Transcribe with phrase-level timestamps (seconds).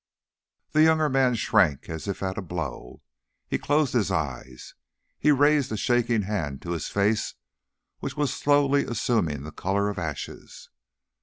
[0.71, 3.03] The younger man shrank as if at a blow.
[3.47, 4.73] He closed his eyes;
[5.19, 7.35] he raised a shaking hand to his face,
[7.99, 10.71] which was slowly assuming the color of ashes.